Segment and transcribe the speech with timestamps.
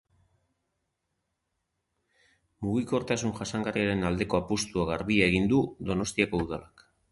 [2.67, 6.87] Mugikortasun jasangarriaren aldeko apustu garbia egiten du Donostiako Udalak.